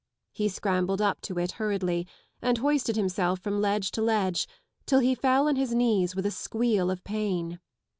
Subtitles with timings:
[0.31, 2.07] He scrambled up to H hurriedly
[2.41, 4.47] and Hoisted himself from ledge to ledge
[4.87, 7.59] till he fell on his knees with a squeal of pain.